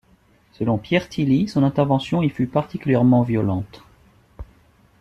Selon 0.53 0.79
Pierre 0.79 1.09
Tilly, 1.09 1.47
son 1.47 1.61
intervention 1.61 2.23
y 2.23 2.29
fut 2.31 2.47
particulièrement 2.47 3.21
violente. 3.21 3.83